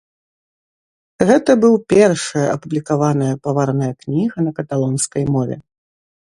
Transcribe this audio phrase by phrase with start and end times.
[1.31, 5.55] Гэта быў першая апублікаваная павараная кніга на каталонскай мове.